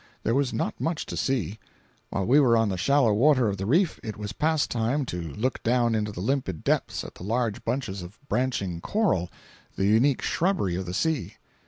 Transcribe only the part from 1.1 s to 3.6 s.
see. While we were on the shallow water of